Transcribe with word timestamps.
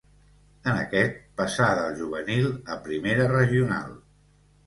En 0.69 0.77
aquest 0.83 1.19
passà 1.41 1.67
del 1.81 1.93
juvenil 2.01 2.49
a 2.77 2.79
Primera 2.87 3.27
Regional. 3.35 3.93